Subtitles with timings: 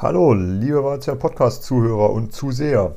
[0.00, 2.94] Hallo, liebe Walzer Podcast-Zuhörer und Zuseher.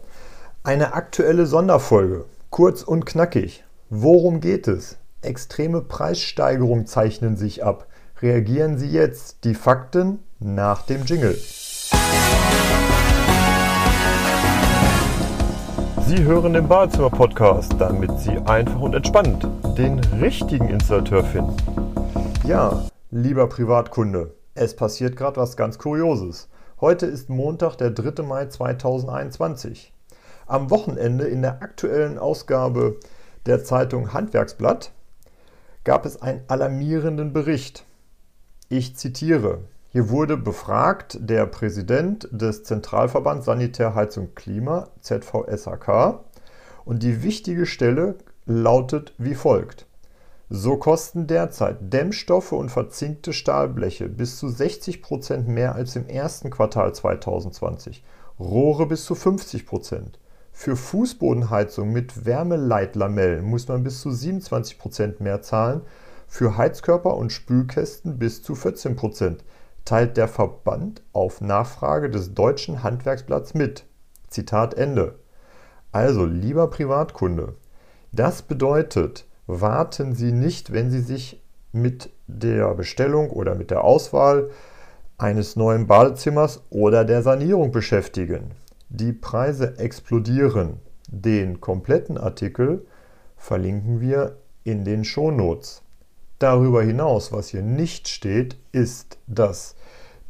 [0.62, 3.64] Eine aktuelle Sonderfolge, kurz und knackig.
[3.90, 5.00] Worum geht es?
[5.24, 7.88] Extreme Preissteigerungen zeichnen sich ab.
[8.22, 9.46] Reagieren Sie jetzt.
[9.46, 11.36] Die Fakten nach dem Jingle.
[16.06, 21.58] Sie hören den Badezimmer-Podcast, damit Sie einfach und entspannt den richtigen Installateur finden.
[22.46, 26.48] Ja, lieber Privatkunde, es passiert gerade was ganz Kurioses.
[26.82, 28.24] Heute ist Montag, der 3.
[28.24, 29.94] Mai 2021.
[30.48, 32.98] Am Wochenende in der aktuellen Ausgabe
[33.46, 34.92] der Zeitung Handwerksblatt
[35.84, 37.86] gab es einen alarmierenden Bericht.
[38.68, 39.60] Ich zitiere.
[39.90, 46.22] Hier wurde befragt der Präsident des Zentralverbands Sanitär, Heizung, Klima, ZVSHK,
[46.84, 48.16] und die wichtige Stelle
[48.48, 49.86] lautet wie folgt.
[50.54, 56.50] So kosten derzeit Dämmstoffe und verzinkte Stahlbleche bis zu 60 Prozent mehr als im ersten
[56.50, 58.04] Quartal 2020,
[58.38, 59.66] Rohre bis zu 50%.
[59.66, 60.20] Prozent.
[60.52, 65.84] Für Fußbodenheizung mit Wärmeleitlamellen muss man bis zu 27 Prozent mehr zahlen,
[66.28, 69.46] für Heizkörper und Spülkästen bis zu 14%, Prozent,
[69.86, 73.86] teilt der Verband auf Nachfrage des Deutschen Handwerksblatts mit.
[74.28, 75.16] Zitat Ende.
[75.94, 77.56] Also, lieber Privatkunde,
[78.12, 84.50] das bedeutet, warten Sie nicht, wenn Sie sich mit der Bestellung oder mit der Auswahl
[85.18, 88.52] eines neuen Badezimmers oder der Sanierung beschäftigen.
[88.90, 90.80] Die Preise explodieren.
[91.08, 92.86] Den kompletten Artikel
[93.38, 95.82] verlinken wir in den Shownotes.
[96.40, 99.76] Darüber hinaus, was hier nicht steht, ist, dass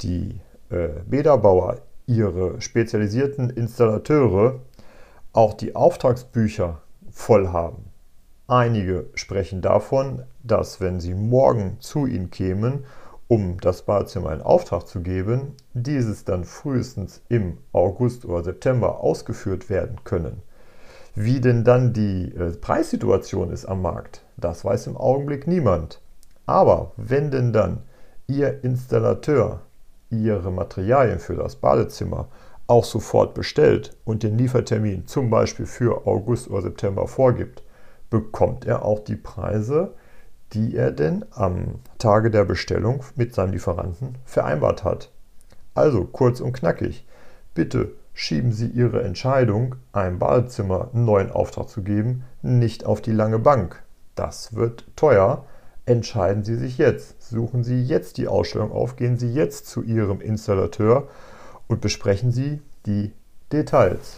[0.01, 0.39] die
[0.69, 4.59] äh, Bäderbauer ihre spezialisierten Installateure
[5.33, 7.90] auch die Auftragsbücher voll haben.
[8.51, 12.83] Einige sprechen davon, dass wenn sie morgen zu ihnen kämen,
[13.29, 19.69] um das Badezimmer in Auftrag zu geben, dieses dann frühestens im August oder September ausgeführt
[19.69, 20.41] werden können.
[21.15, 26.01] Wie denn dann die äh, Preissituation ist am Markt, das weiß im Augenblick niemand.
[26.45, 27.83] Aber wenn denn dann
[28.27, 29.61] Ihr Installateur
[30.09, 32.27] Ihre Materialien für das Badezimmer
[32.67, 37.63] auch sofort bestellt und den Liefertermin zum Beispiel für August oder September vorgibt,
[38.11, 39.95] bekommt er auch die Preise,
[40.53, 45.09] die er denn am Tage der Bestellung mit seinem Lieferanten vereinbart hat.
[45.73, 47.07] Also kurz und knackig,
[47.55, 53.13] bitte schieben Sie Ihre Entscheidung, einem Badezimmer einen neuen Auftrag zu geben, nicht auf die
[53.13, 53.81] lange Bank.
[54.15, 55.45] Das wird teuer.
[55.85, 57.23] Entscheiden Sie sich jetzt.
[57.23, 61.07] Suchen Sie jetzt die Ausstellung auf, gehen Sie jetzt zu Ihrem Installateur
[61.67, 63.13] und besprechen Sie die
[63.51, 64.17] Details.